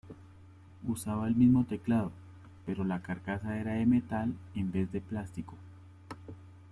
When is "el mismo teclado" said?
1.27-2.11